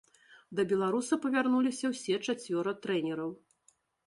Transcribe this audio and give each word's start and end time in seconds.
Да 0.59 0.63
беларуса 0.71 1.19
павярнуліся 1.25 1.93
ўсе 1.93 2.15
чацвёра 2.25 2.75
трэнераў. 2.89 3.31